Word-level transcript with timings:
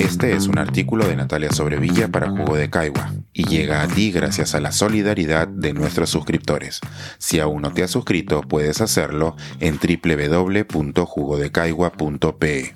Este 0.00 0.34
es 0.34 0.46
un 0.46 0.58
artículo 0.58 1.06
de 1.06 1.16
Natalia 1.16 1.52
Sobrevilla 1.52 2.08
para 2.08 2.30
Jugo 2.30 2.56
de 2.56 2.70
Caigua 2.70 3.12
y 3.32 3.44
llega 3.44 3.82
a 3.82 3.88
ti 3.88 4.10
gracias 4.10 4.54
a 4.54 4.60
la 4.60 4.72
solidaridad 4.72 5.48
de 5.48 5.72
nuestros 5.72 6.10
suscriptores. 6.10 6.80
Si 7.18 7.40
aún 7.40 7.62
no 7.62 7.72
te 7.72 7.82
has 7.82 7.90
suscrito, 7.90 8.42
puedes 8.42 8.80
hacerlo 8.80 9.36
en 9.60 9.78
www.jugodecaigua.pe. 9.78 12.74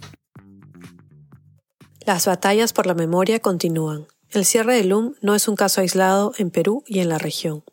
Las 2.01 2.27
batallas 2.27 2.73
por 2.73 2.87
la 2.87 2.95
memoria 2.95 3.41
continúan. 3.41 4.07
El 4.31 4.45
cierre 4.45 4.77
del 4.77 4.89
LUM 4.89 5.15
no 5.21 5.35
es 5.35 5.49
un 5.49 5.57
caso 5.57 5.81
aislado 5.81 6.33
en 6.39 6.51
Perú 6.51 6.85
y 6.87 7.01
en 7.01 7.09
la 7.09 7.19
región. 7.19 7.65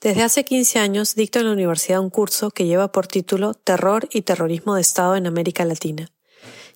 Desde 0.00 0.22
hace 0.22 0.44
15 0.44 0.80
años 0.80 1.14
dicto 1.14 1.38
en 1.38 1.46
la 1.46 1.52
universidad 1.52 2.00
un 2.00 2.10
curso 2.10 2.50
que 2.50 2.66
lleva 2.66 2.90
por 2.90 3.06
título 3.06 3.54
Terror 3.54 4.08
y 4.12 4.22
Terrorismo 4.22 4.74
de 4.74 4.80
Estado 4.80 5.14
en 5.14 5.28
América 5.28 5.64
Latina. 5.64 6.08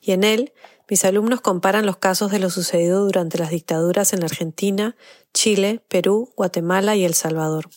Y 0.00 0.12
en 0.12 0.22
él, 0.22 0.52
mis 0.88 1.04
alumnos 1.04 1.40
comparan 1.40 1.84
los 1.84 1.96
casos 1.96 2.30
de 2.30 2.38
lo 2.38 2.48
sucedido 2.50 3.04
durante 3.04 3.38
las 3.38 3.50
dictaduras 3.50 4.12
en 4.12 4.20
la 4.20 4.26
Argentina, 4.26 4.96
Chile, 5.34 5.82
Perú, 5.88 6.32
Guatemala 6.36 6.94
y 6.94 7.04
El 7.04 7.14
Salvador. 7.14 7.68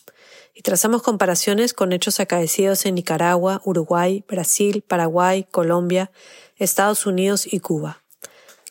Y 0.54 0.62
trazamos 0.62 1.02
comparaciones 1.02 1.73
con 1.73 1.91
hechos 1.94 2.20
acaecidos 2.20 2.86
en 2.86 2.95
Nicaragua, 2.95 3.62
Uruguay, 3.66 4.23
Brasil, 4.27 4.84
Paraguay, 4.88 5.48
Colombia, 5.50 6.12
Estados 6.58 7.05
Unidos 7.05 7.52
y 7.52 7.59
Cuba. 7.62 8.03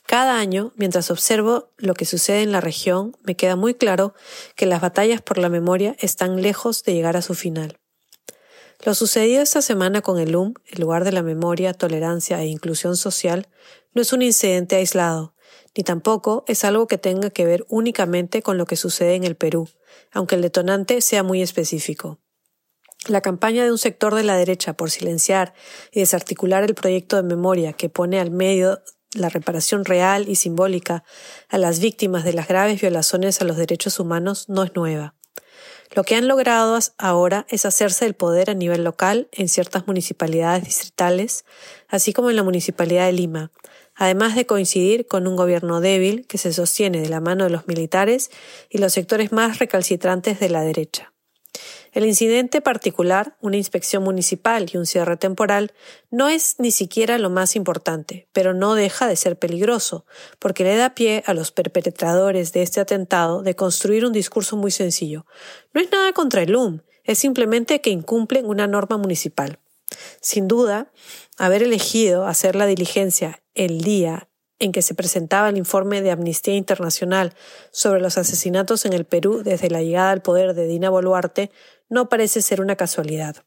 Cada 0.05 0.39
año, 0.39 0.71
mientras 0.75 1.11
observo 1.11 1.69
lo 1.77 1.93
que 1.93 2.05
sucede 2.05 2.41
en 2.41 2.51
la 2.51 2.61
región, 2.61 3.15
me 3.23 3.35
queda 3.35 3.55
muy 3.55 3.75
claro 3.75 4.15
que 4.55 4.65
las 4.65 4.81
batallas 4.81 5.21
por 5.21 5.37
la 5.37 5.49
memoria 5.49 5.95
están 5.99 6.41
lejos 6.41 6.83
de 6.83 6.93
llegar 6.93 7.15
a 7.17 7.21
su 7.21 7.35
final. 7.35 7.77
Lo 8.85 8.93
sucedido 8.93 9.41
esta 9.41 9.61
semana 9.61 10.01
con 10.01 10.19
el 10.19 10.33
UM, 10.33 10.53
el 10.67 10.79
lugar 10.79 11.03
de 11.03 11.11
la 11.11 11.21
memoria, 11.21 11.73
tolerancia 11.73 12.41
e 12.41 12.47
inclusión 12.47 12.95
social, 12.95 13.49
no 13.93 14.01
es 14.01 14.13
un 14.13 14.21
incidente 14.21 14.77
aislado, 14.77 15.35
ni 15.75 15.83
tampoco 15.83 16.45
es 16.47 16.63
algo 16.63 16.87
que 16.87 16.97
tenga 16.97 17.29
que 17.29 17.45
ver 17.45 17.65
únicamente 17.67 18.41
con 18.41 18.57
lo 18.57 18.65
que 18.65 18.77
sucede 18.77 19.15
en 19.15 19.25
el 19.25 19.35
Perú, 19.35 19.67
aunque 20.13 20.35
el 20.35 20.41
detonante 20.41 21.01
sea 21.01 21.23
muy 21.23 21.41
específico. 21.41 22.19
La 23.07 23.19
campaña 23.19 23.65
de 23.65 23.71
un 23.71 23.77
sector 23.77 24.15
de 24.15 24.23
la 24.23 24.37
derecha 24.37 24.73
por 24.73 24.91
silenciar 24.91 25.53
y 25.91 25.99
desarticular 25.99 26.63
el 26.63 26.73
proyecto 26.73 27.17
de 27.17 27.23
memoria 27.23 27.73
que 27.73 27.89
pone 27.89 28.17
al 28.19 28.31
medio 28.31 28.81
la 29.13 29.27
reparación 29.27 29.83
real 29.83 30.29
y 30.29 30.35
simbólica 30.35 31.03
a 31.49 31.57
las 31.57 31.79
víctimas 31.79 32.23
de 32.23 32.33
las 32.33 32.47
graves 32.47 32.79
violaciones 32.79 33.41
a 33.41 33.45
los 33.45 33.57
derechos 33.57 33.99
humanos 33.99 34.47
no 34.47 34.63
es 34.63 34.73
nueva. 34.75 35.18
Lo 35.91 36.03
que 36.03 36.15
han 36.15 36.27
logrado 36.27 36.77
ahora 36.97 37.47
es 37.49 37.65
hacerse 37.65 38.05
el 38.05 38.13
poder 38.13 38.49
a 38.51 38.53
nivel 38.53 38.83
local 38.83 39.27
en 39.31 39.49
ciertas 39.49 39.87
municipalidades 39.87 40.63
distritales, 40.63 41.45
así 41.87 42.13
como 42.13 42.29
en 42.29 42.35
la 42.35 42.43
Municipalidad 42.43 43.07
de 43.07 43.13
Lima, 43.13 43.51
además 43.95 44.35
de 44.35 44.45
coincidir 44.45 45.07
con 45.07 45.27
un 45.27 45.35
gobierno 45.35 45.81
débil 45.81 46.27
que 46.27 46.37
se 46.37 46.53
sostiene 46.53 47.01
de 47.01 47.09
la 47.09 47.21
mano 47.21 47.45
de 47.45 47.49
los 47.49 47.67
militares 47.67 48.29
y 48.69 48.77
los 48.77 48.93
sectores 48.93 49.31
más 49.31 49.57
recalcitrantes 49.57 50.39
de 50.39 50.49
la 50.49 50.61
derecha. 50.61 51.11
El 51.91 52.05
incidente 52.05 52.61
particular, 52.61 53.35
una 53.41 53.57
inspección 53.57 54.03
municipal 54.03 54.69
y 54.71 54.77
un 54.77 54.85
cierre 54.85 55.17
temporal, 55.17 55.73
no 56.11 56.29
es 56.29 56.55
ni 56.59 56.71
siquiera 56.71 57.17
lo 57.17 57.29
más 57.29 57.55
importante, 57.55 58.27
pero 58.31 58.53
no 58.53 58.75
deja 58.75 59.07
de 59.07 59.15
ser 59.15 59.37
peligroso, 59.37 60.05
porque 60.37 60.63
le 60.63 60.75
da 60.75 60.93
pie 60.93 61.23
a 61.25 61.33
los 61.33 61.51
perpetradores 61.51 62.53
de 62.53 62.61
este 62.61 62.79
atentado 62.79 63.41
de 63.41 63.55
construir 63.55 64.05
un 64.05 64.13
discurso 64.13 64.55
muy 64.55 64.71
sencillo. 64.71 65.25
No 65.73 65.81
es 65.81 65.91
nada 65.91 66.13
contra 66.13 66.43
el 66.43 66.55
UM, 66.55 66.81
es 67.03 67.17
simplemente 67.17 67.81
que 67.81 67.89
incumplen 67.89 68.45
una 68.45 68.67
norma 68.67 68.97
municipal. 68.97 69.59
Sin 70.21 70.47
duda, 70.47 70.91
haber 71.37 71.63
elegido 71.63 72.27
hacer 72.27 72.55
la 72.55 72.67
diligencia 72.67 73.41
el 73.55 73.81
día 73.81 74.28
en 74.59 74.71
que 74.71 74.81
se 74.81 74.93
presentaba 74.93 75.49
el 75.49 75.57
informe 75.57 76.01
de 76.01 76.11
Amnistía 76.11 76.55
Internacional 76.55 77.33
sobre 77.71 78.01
los 78.01 78.17
asesinatos 78.17 78.85
en 78.85 78.93
el 78.93 79.05
Perú 79.05 79.41
desde 79.43 79.69
la 79.69 79.81
llegada 79.81 80.11
al 80.11 80.21
poder 80.21 80.53
de 80.53 80.67
Dina 80.67 80.89
Boluarte 80.89 81.51
no 81.89 82.09
parece 82.09 82.41
ser 82.41 82.61
una 82.61 82.75
casualidad. 82.75 83.37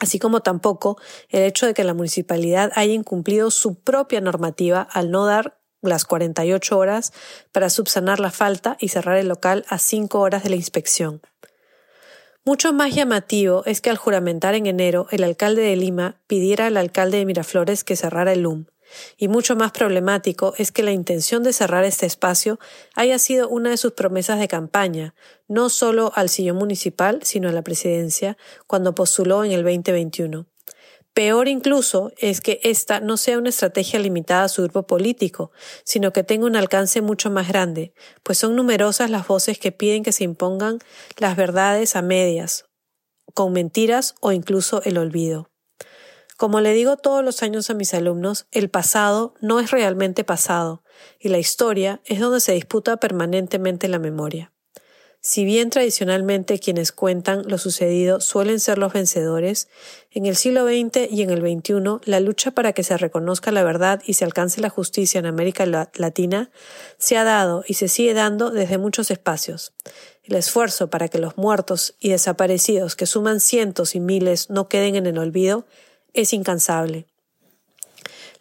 Así 0.00 0.18
como 0.18 0.40
tampoco 0.40 0.98
el 1.28 1.42
hecho 1.42 1.66
de 1.66 1.74
que 1.74 1.84
la 1.84 1.94
municipalidad 1.94 2.72
haya 2.74 2.94
incumplido 2.94 3.50
su 3.50 3.74
propia 3.74 4.20
normativa 4.20 4.80
al 4.80 5.10
no 5.10 5.26
dar 5.26 5.58
las 5.82 6.04
48 6.04 6.78
horas 6.78 7.12
para 7.50 7.68
subsanar 7.68 8.20
la 8.20 8.30
falta 8.30 8.76
y 8.80 8.88
cerrar 8.88 9.18
el 9.18 9.28
local 9.28 9.64
a 9.68 9.78
5 9.78 10.18
horas 10.20 10.44
de 10.44 10.50
la 10.50 10.56
inspección. 10.56 11.20
Mucho 12.44 12.72
más 12.72 12.94
llamativo 12.94 13.62
es 13.66 13.80
que 13.80 13.90
al 13.90 13.96
juramentar 13.96 14.54
en 14.54 14.66
enero 14.66 15.06
el 15.10 15.22
alcalde 15.22 15.62
de 15.62 15.76
Lima 15.76 16.20
pidiera 16.26 16.66
al 16.66 16.76
alcalde 16.76 17.18
de 17.18 17.26
Miraflores 17.26 17.84
que 17.84 17.94
cerrara 17.94 18.32
el 18.32 18.40
LUM, 18.42 18.66
y 19.16 19.28
mucho 19.28 19.56
más 19.56 19.72
problemático 19.72 20.54
es 20.58 20.72
que 20.72 20.82
la 20.82 20.92
intención 20.92 21.42
de 21.42 21.52
cerrar 21.52 21.84
este 21.84 22.06
espacio 22.06 22.58
haya 22.94 23.18
sido 23.18 23.48
una 23.48 23.70
de 23.70 23.76
sus 23.76 23.92
promesas 23.92 24.38
de 24.38 24.48
campaña, 24.48 25.14
no 25.48 25.68
solo 25.68 26.12
al 26.14 26.28
sillón 26.28 26.56
municipal, 26.56 27.20
sino 27.22 27.48
a 27.48 27.52
la 27.52 27.62
presidencia, 27.62 28.36
cuando 28.66 28.94
postuló 28.94 29.44
en 29.44 29.52
el 29.52 29.62
2021. 29.62 30.46
Peor 31.14 31.48
incluso 31.48 32.10
es 32.16 32.40
que 32.40 32.58
esta 32.62 33.00
no 33.00 33.18
sea 33.18 33.36
una 33.36 33.50
estrategia 33.50 34.00
limitada 34.00 34.44
a 34.44 34.48
su 34.48 34.62
grupo 34.62 34.86
político, 34.86 35.52
sino 35.84 36.12
que 36.12 36.24
tenga 36.24 36.46
un 36.46 36.56
alcance 36.56 37.02
mucho 37.02 37.30
más 37.30 37.48
grande, 37.48 37.92
pues 38.22 38.38
son 38.38 38.56
numerosas 38.56 39.10
las 39.10 39.26
voces 39.26 39.58
que 39.58 39.72
piden 39.72 40.04
que 40.04 40.12
se 40.12 40.24
impongan 40.24 40.78
las 41.18 41.36
verdades 41.36 41.96
a 41.96 42.02
medias, 42.02 42.64
con 43.34 43.52
mentiras 43.52 44.14
o 44.20 44.32
incluso 44.32 44.82
el 44.84 44.96
olvido. 44.96 45.51
Como 46.42 46.60
le 46.60 46.74
digo 46.74 46.96
todos 46.96 47.24
los 47.24 47.44
años 47.44 47.70
a 47.70 47.74
mis 47.74 47.94
alumnos, 47.94 48.46
el 48.50 48.68
pasado 48.68 49.32
no 49.40 49.60
es 49.60 49.70
realmente 49.70 50.24
pasado, 50.24 50.82
y 51.20 51.28
la 51.28 51.38
historia 51.38 52.00
es 52.04 52.18
donde 52.18 52.40
se 52.40 52.50
disputa 52.50 52.96
permanentemente 52.96 53.86
la 53.86 54.00
memoria. 54.00 54.50
Si 55.20 55.44
bien 55.44 55.70
tradicionalmente 55.70 56.58
quienes 56.58 56.90
cuentan 56.90 57.44
lo 57.46 57.58
sucedido 57.58 58.20
suelen 58.20 58.58
ser 58.58 58.78
los 58.78 58.92
vencedores, 58.92 59.68
en 60.10 60.26
el 60.26 60.34
siglo 60.34 60.66
XX 60.66 61.12
y 61.12 61.22
en 61.22 61.30
el 61.30 61.42
XXI 61.42 62.10
la 62.10 62.18
lucha 62.18 62.50
para 62.50 62.72
que 62.72 62.82
se 62.82 62.96
reconozca 62.96 63.52
la 63.52 63.62
verdad 63.62 64.02
y 64.04 64.14
se 64.14 64.24
alcance 64.24 64.60
la 64.60 64.68
justicia 64.68 65.20
en 65.20 65.26
América 65.26 65.64
Latina 65.94 66.50
se 66.98 67.16
ha 67.16 67.22
dado 67.22 67.62
y 67.68 67.74
se 67.74 67.86
sigue 67.86 68.14
dando 68.14 68.50
desde 68.50 68.78
muchos 68.78 69.12
espacios. 69.12 69.74
El 70.24 70.34
esfuerzo 70.34 70.90
para 70.90 71.06
que 71.06 71.18
los 71.18 71.36
muertos 71.36 71.94
y 72.00 72.08
desaparecidos, 72.08 72.96
que 72.96 73.06
suman 73.06 73.38
cientos 73.38 73.94
y 73.94 74.00
miles, 74.00 74.50
no 74.50 74.68
queden 74.68 74.96
en 74.96 75.06
el 75.06 75.18
olvido, 75.18 75.66
es 76.12 76.32
incansable. 76.32 77.11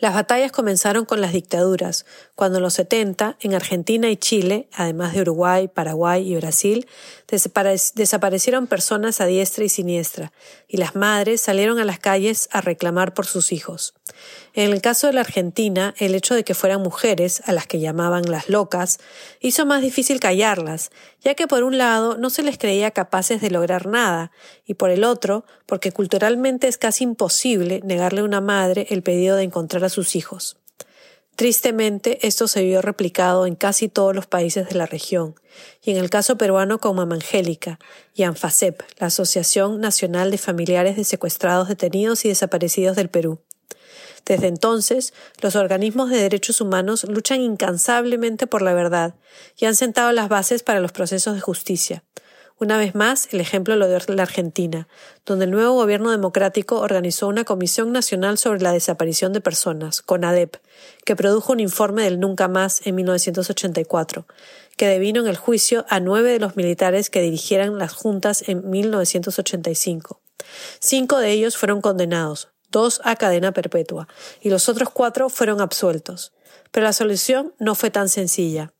Las 0.01 0.15
batallas 0.15 0.51
comenzaron 0.51 1.05
con 1.05 1.21
las 1.21 1.31
dictaduras, 1.31 2.07
cuando 2.33 2.57
en 2.57 2.63
los 2.63 2.73
70, 2.73 3.37
en 3.39 3.53
Argentina 3.53 4.09
y 4.09 4.17
Chile, 4.17 4.67
además 4.73 5.13
de 5.13 5.21
Uruguay, 5.21 5.67
Paraguay 5.67 6.27
y 6.27 6.35
Brasil, 6.37 6.87
desaparecieron 7.27 8.65
personas 8.65 9.21
a 9.21 9.27
diestra 9.27 9.63
y 9.63 9.69
siniestra, 9.69 10.31
y 10.67 10.77
las 10.77 10.95
madres 10.95 11.41
salieron 11.41 11.77
a 11.77 11.85
las 11.85 11.99
calles 11.99 12.49
a 12.51 12.61
reclamar 12.61 13.13
por 13.13 13.27
sus 13.27 13.51
hijos. 13.51 13.93
En 14.53 14.71
el 14.71 14.81
caso 14.81 15.05
de 15.05 15.13
la 15.13 15.21
Argentina, 15.21 15.93
el 15.99 16.15
hecho 16.15 16.33
de 16.33 16.43
que 16.43 16.55
fueran 16.55 16.81
mujeres, 16.81 17.43
a 17.45 17.53
las 17.53 17.67
que 17.67 17.79
llamaban 17.79 18.23
las 18.23 18.49
locas, 18.49 18.97
hizo 19.39 19.67
más 19.67 19.83
difícil 19.83 20.19
callarlas, 20.19 20.89
ya 21.23 21.35
que 21.35 21.47
por 21.47 21.63
un 21.63 21.77
lado 21.77 22.17
no 22.17 22.31
se 22.31 22.41
les 22.41 22.57
creía 22.57 22.89
capaces 22.89 23.39
de 23.39 23.51
lograr 23.51 23.85
nada, 23.85 24.31
y 24.65 24.73
por 24.73 24.89
el 24.89 25.03
otro, 25.03 25.45
porque 25.67 25.91
culturalmente 25.91 26.67
es 26.67 26.79
casi 26.79 27.03
imposible 27.03 27.81
negarle 27.83 28.21
a 28.21 28.25
una 28.25 28.41
madre 28.41 28.87
el 28.89 29.03
pedido 29.03 29.35
de 29.35 29.43
encontrar 29.43 29.83
a 29.83 29.90
sus 29.91 30.15
hijos. 30.15 30.57
Tristemente, 31.35 32.27
esto 32.27 32.47
se 32.47 32.63
vio 32.63 32.81
replicado 32.81 33.45
en 33.45 33.55
casi 33.55 33.87
todos 33.87 34.15
los 34.15 34.27
países 34.27 34.69
de 34.69 34.75
la 34.75 34.85
región, 34.85 35.35
y 35.81 35.91
en 35.91 35.97
el 35.97 36.09
caso 36.09 36.37
peruano 36.37 36.79
con 36.79 36.95
Mama 36.95 37.15
Angélica 37.15 37.79
y 38.13 38.23
ANFACEP, 38.23 38.81
la 38.99 39.07
Asociación 39.07 39.79
Nacional 39.79 40.29
de 40.29 40.37
Familiares 40.37 40.97
de 40.97 41.03
Secuestrados, 41.03 41.67
Detenidos 41.67 42.25
y 42.25 42.29
Desaparecidos 42.29 42.95
del 42.95 43.09
Perú. 43.09 43.39
Desde 44.25 44.47
entonces, 44.47 45.13
los 45.41 45.55
organismos 45.55 46.09
de 46.09 46.21
derechos 46.21 46.61
humanos 46.61 47.05
luchan 47.05 47.41
incansablemente 47.41 48.45
por 48.45 48.61
la 48.61 48.73
verdad 48.73 49.15
y 49.57 49.65
han 49.65 49.75
sentado 49.75 50.11
las 50.11 50.29
bases 50.29 50.61
para 50.61 50.79
los 50.79 50.91
procesos 50.91 51.33
de 51.33 51.41
justicia. 51.41 52.03
Una 52.61 52.77
vez 52.77 52.93
más, 52.93 53.27
el 53.31 53.41
ejemplo 53.41 53.75
lo 53.75 53.87
dio 53.87 53.97
la 54.09 54.21
Argentina, 54.21 54.87
donde 55.25 55.45
el 55.45 55.51
nuevo 55.51 55.73
gobierno 55.73 56.11
democrático 56.11 56.79
organizó 56.79 57.27
una 57.27 57.43
Comisión 57.43 57.91
Nacional 57.91 58.37
sobre 58.37 58.61
la 58.61 58.71
Desaparición 58.71 59.33
de 59.33 59.41
Personas, 59.41 60.03
CONADEP, 60.03 60.57
que 61.03 61.15
produjo 61.15 61.53
un 61.53 61.59
informe 61.59 62.03
del 62.03 62.19
Nunca 62.19 62.47
Más 62.47 62.85
en 62.85 62.93
1984, 62.93 64.27
que 64.77 64.85
devino 64.85 65.21
en 65.21 65.27
el 65.27 65.37
juicio 65.37 65.87
a 65.89 65.99
nueve 65.99 66.33
de 66.33 66.39
los 66.39 66.55
militares 66.55 67.09
que 67.09 67.23
dirigieran 67.23 67.79
las 67.79 67.93
juntas 67.93 68.47
en 68.47 68.69
1985. 68.69 70.21
Cinco 70.79 71.17
de 71.17 71.31
ellos 71.31 71.57
fueron 71.57 71.81
condenados, 71.81 72.49
dos 72.69 73.01
a 73.03 73.15
cadena 73.15 73.53
perpetua, 73.53 74.07
y 74.39 74.51
los 74.51 74.69
otros 74.69 74.91
cuatro 74.91 75.29
fueron 75.29 75.61
absueltos. 75.61 76.31
Pero 76.69 76.83
la 76.83 76.93
solución 76.93 77.55
no 77.57 77.73
fue 77.73 77.89
tan 77.89 78.07
sencilla. 78.07 78.71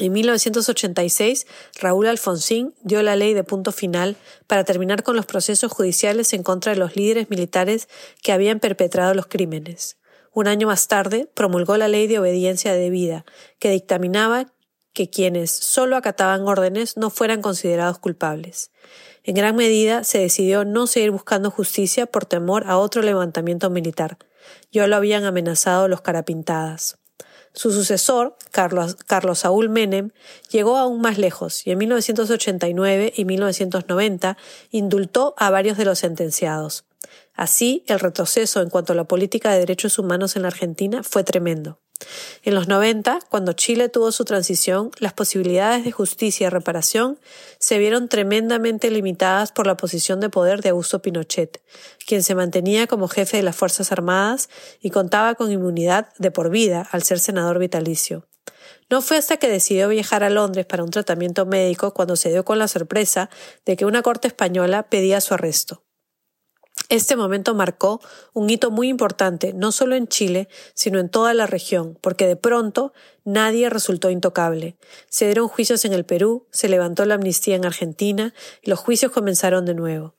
En 0.00 0.14
1986, 0.14 1.46
Raúl 1.78 2.06
Alfonsín 2.06 2.74
dio 2.82 3.02
la 3.02 3.16
ley 3.16 3.34
de 3.34 3.44
punto 3.44 3.70
final 3.70 4.16
para 4.46 4.64
terminar 4.64 5.02
con 5.02 5.14
los 5.14 5.26
procesos 5.26 5.70
judiciales 5.70 6.32
en 6.32 6.42
contra 6.42 6.72
de 6.72 6.78
los 6.78 6.96
líderes 6.96 7.28
militares 7.28 7.86
que 8.22 8.32
habían 8.32 8.60
perpetrado 8.60 9.12
los 9.12 9.26
crímenes. 9.26 9.98
Un 10.32 10.48
año 10.48 10.68
más 10.68 10.88
tarde 10.88 11.28
promulgó 11.34 11.76
la 11.76 11.86
ley 11.86 12.06
de 12.06 12.18
obediencia 12.18 12.72
debida, 12.72 13.26
que 13.58 13.70
dictaminaba 13.70 14.46
que 14.94 15.10
quienes 15.10 15.50
solo 15.50 15.96
acataban 15.96 16.48
órdenes 16.48 16.96
no 16.96 17.10
fueran 17.10 17.42
considerados 17.42 17.98
culpables. 17.98 18.70
En 19.22 19.34
gran 19.34 19.54
medida 19.54 20.02
se 20.04 20.18
decidió 20.18 20.64
no 20.64 20.86
seguir 20.86 21.10
buscando 21.10 21.50
justicia 21.50 22.06
por 22.06 22.24
temor 22.24 22.64
a 22.66 22.78
otro 22.78 23.02
levantamiento 23.02 23.68
militar. 23.68 24.16
Ya 24.72 24.86
lo 24.86 24.96
habían 24.96 25.24
amenazado 25.24 25.88
los 25.88 26.00
carapintadas. 26.00 26.96
Su 27.52 27.72
sucesor, 27.72 28.36
Carlos, 28.52 28.96
Saúl 29.34 29.68
Menem, 29.68 30.10
llegó 30.50 30.76
aún 30.76 31.00
más 31.00 31.18
lejos 31.18 31.66
y 31.66 31.72
en 31.72 31.78
1989 31.78 33.12
y 33.16 33.24
1990 33.24 34.36
indultó 34.70 35.34
a 35.36 35.50
varios 35.50 35.76
de 35.76 35.84
los 35.84 35.98
sentenciados. 35.98 36.84
Así, 37.34 37.84
el 37.86 37.98
retroceso 37.98 38.62
en 38.62 38.70
cuanto 38.70 38.92
a 38.92 38.96
la 38.96 39.04
política 39.04 39.50
de 39.50 39.58
derechos 39.58 39.98
humanos 39.98 40.36
en 40.36 40.42
la 40.42 40.48
Argentina 40.48 41.02
fue 41.02 41.24
tremendo. 41.24 41.80
En 42.42 42.54
los 42.54 42.68
90, 42.68 43.18
cuando 43.28 43.52
Chile 43.52 43.88
tuvo 43.88 44.12
su 44.12 44.24
transición, 44.24 44.90
las 44.98 45.12
posibilidades 45.12 45.84
de 45.84 45.92
justicia 45.92 46.46
y 46.46 46.50
reparación 46.50 47.18
se 47.58 47.78
vieron 47.78 48.08
tremendamente 48.08 48.90
limitadas 48.90 49.52
por 49.52 49.66
la 49.66 49.76
posición 49.76 50.20
de 50.20 50.30
poder 50.30 50.62
de 50.62 50.70
Augusto 50.70 51.02
Pinochet, 51.02 51.62
quien 52.06 52.22
se 52.22 52.34
mantenía 52.34 52.86
como 52.86 53.08
jefe 53.08 53.36
de 53.36 53.42
las 53.42 53.56
Fuerzas 53.56 53.92
Armadas 53.92 54.48
y 54.80 54.90
contaba 54.90 55.34
con 55.34 55.52
inmunidad 55.52 56.08
de 56.18 56.30
por 56.30 56.50
vida 56.50 56.88
al 56.90 57.02
ser 57.02 57.18
senador 57.18 57.58
vitalicio. 57.58 58.26
No 58.88 59.02
fue 59.02 59.18
hasta 59.18 59.36
que 59.36 59.48
decidió 59.48 59.88
viajar 59.88 60.24
a 60.24 60.30
Londres 60.30 60.66
para 60.66 60.82
un 60.82 60.90
tratamiento 60.90 61.46
médico 61.46 61.94
cuando 61.94 62.16
se 62.16 62.30
dio 62.30 62.44
con 62.44 62.58
la 62.58 62.66
sorpresa 62.68 63.30
de 63.64 63.76
que 63.76 63.84
una 63.84 64.02
corte 64.02 64.26
española 64.26 64.84
pedía 64.84 65.20
su 65.20 65.34
arresto. 65.34 65.84
Este 66.90 67.14
momento 67.14 67.54
marcó 67.54 68.00
un 68.32 68.50
hito 68.50 68.72
muy 68.72 68.88
importante, 68.88 69.52
no 69.52 69.70
solo 69.70 69.94
en 69.94 70.08
Chile, 70.08 70.48
sino 70.74 70.98
en 70.98 71.08
toda 71.08 71.34
la 71.34 71.46
región, 71.46 71.96
porque 72.00 72.26
de 72.26 72.34
pronto 72.34 72.92
nadie 73.24 73.70
resultó 73.70 74.10
intocable. 74.10 74.76
Se 75.08 75.26
dieron 75.26 75.46
juicios 75.46 75.84
en 75.84 75.92
el 75.92 76.04
Perú, 76.04 76.48
se 76.50 76.68
levantó 76.68 77.04
la 77.04 77.14
amnistía 77.14 77.54
en 77.54 77.64
Argentina 77.64 78.34
y 78.60 78.70
los 78.70 78.80
juicios 78.80 79.12
comenzaron 79.12 79.66
de 79.66 79.74
nuevo. 79.74 80.16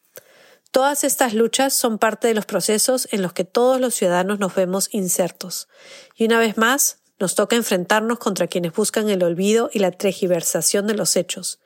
Todas 0.72 1.04
estas 1.04 1.34
luchas 1.34 1.74
son 1.74 1.98
parte 1.98 2.30
de 2.30 2.36
los 2.36 2.46
procesos 2.46 3.10
en 3.12 3.22
los 3.22 3.34
que 3.34 3.44
todos 3.44 3.82
los 3.82 3.94
ciudadanos 3.94 4.40
nos 4.40 4.56
vemos 4.56 4.88
insertos. 4.94 5.68
Y 6.16 6.24
una 6.24 6.40
vez 6.40 6.56
más, 6.56 7.01
nos 7.22 7.36
toca 7.36 7.56
enfrentarnos 7.56 8.18
contra 8.18 8.48
quienes 8.48 8.74
buscan 8.74 9.08
el 9.08 9.24
olvido 9.24 9.70
y 9.72 9.78
la 9.78 9.92
tergiversación 9.92 10.88
de 10.88 10.96
los 10.96 11.16
hechos. 11.16 11.60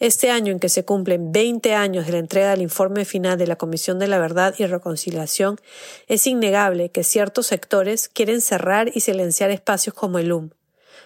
Este 0.00 0.30
año 0.32 0.50
en 0.52 0.58
que 0.58 0.68
se 0.68 0.84
cumplen 0.84 1.30
20 1.30 1.74
años 1.74 2.06
de 2.06 2.12
la 2.12 2.18
entrega 2.18 2.50
del 2.50 2.60
informe 2.60 3.04
final 3.04 3.38
de 3.38 3.46
la 3.46 3.54
Comisión 3.54 4.00
de 4.00 4.08
la 4.08 4.18
Verdad 4.18 4.56
y 4.58 4.66
Reconciliación, 4.66 5.60
es 6.08 6.26
innegable 6.26 6.90
que 6.90 7.04
ciertos 7.04 7.46
sectores 7.46 8.08
quieren 8.08 8.40
cerrar 8.40 8.90
y 8.94 9.00
silenciar 9.00 9.50
espacios 9.50 9.94
como 9.94 10.18
el 10.18 10.32
UM. 10.32 10.50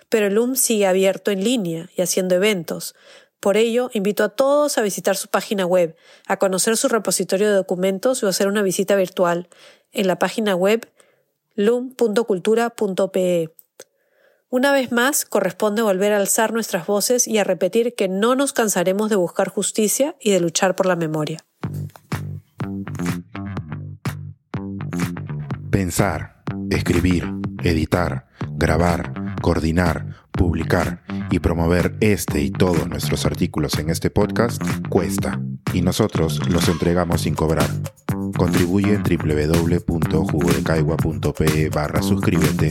Pero 0.08 0.26
el 0.26 0.38
UM 0.38 0.56
sigue 0.56 0.86
abierto 0.86 1.30
en 1.30 1.44
línea 1.44 1.90
y 1.94 2.00
haciendo 2.00 2.34
eventos. 2.34 2.94
Por 3.38 3.58
ello, 3.58 3.90
invito 3.92 4.24
a 4.24 4.30
todos 4.30 4.78
a 4.78 4.82
visitar 4.82 5.16
su 5.16 5.28
página 5.28 5.66
web, 5.66 5.94
a 6.26 6.38
conocer 6.38 6.78
su 6.78 6.88
repositorio 6.88 7.48
de 7.48 7.54
documentos 7.54 8.22
o 8.22 8.28
hacer 8.28 8.48
una 8.48 8.62
visita 8.62 8.96
virtual 8.96 9.48
en 9.92 10.06
la 10.06 10.18
página 10.18 10.56
web 10.56 10.88
lum.cultura.pe. 11.54 13.50
Una 14.52 14.72
vez 14.72 14.90
más, 14.90 15.24
corresponde 15.24 15.80
volver 15.80 16.12
a 16.12 16.16
alzar 16.16 16.52
nuestras 16.52 16.84
voces 16.84 17.28
y 17.28 17.38
a 17.38 17.44
repetir 17.44 17.94
que 17.94 18.08
no 18.08 18.34
nos 18.34 18.52
cansaremos 18.52 19.08
de 19.08 19.14
buscar 19.14 19.48
justicia 19.48 20.16
y 20.20 20.32
de 20.32 20.40
luchar 20.40 20.74
por 20.74 20.86
la 20.86 20.96
memoria. 20.96 21.38
Pensar, 25.70 26.42
escribir, 26.68 27.30
editar, 27.62 28.26
grabar, 28.56 29.36
coordinar, 29.40 30.16
publicar 30.32 31.04
y 31.30 31.38
promover 31.38 31.96
este 32.00 32.42
y 32.42 32.50
todos 32.50 32.88
nuestros 32.88 33.24
artículos 33.26 33.78
en 33.78 33.88
este 33.88 34.10
podcast 34.10 34.60
cuesta 34.88 35.40
y 35.72 35.82
nosotros 35.82 36.40
los 36.48 36.68
entregamos 36.68 37.20
sin 37.20 37.36
cobrar. 37.36 37.70
Contribuye 38.36 38.94
en 38.94 39.04
www.jugodecaigua.pe 39.04 41.68
barra 41.68 42.02
suscríbete 42.02 42.70